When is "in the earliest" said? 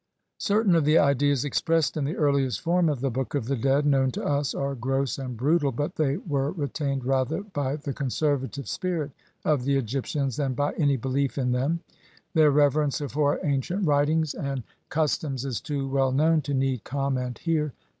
1.95-2.59